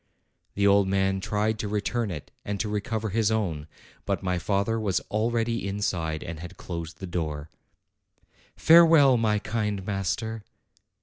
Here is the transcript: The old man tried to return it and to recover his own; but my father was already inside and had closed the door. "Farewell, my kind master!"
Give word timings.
The 0.55 0.65
old 0.65 0.87
man 0.87 1.19
tried 1.19 1.59
to 1.59 1.67
return 1.67 2.09
it 2.09 2.31
and 2.43 2.59
to 2.59 2.67
recover 2.67 3.09
his 3.09 3.29
own; 3.29 3.67
but 4.07 4.23
my 4.23 4.39
father 4.39 4.79
was 4.79 4.99
already 5.11 5.67
inside 5.67 6.23
and 6.23 6.39
had 6.39 6.57
closed 6.57 6.97
the 6.97 7.05
door. 7.05 7.51
"Farewell, 8.55 9.17
my 9.17 9.37
kind 9.37 9.85
master!" 9.85 10.43